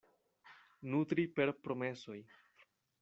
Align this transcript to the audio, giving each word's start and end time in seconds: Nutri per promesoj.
Nutri 0.93 1.27
per 1.41 1.47
promesoj. 1.67 2.19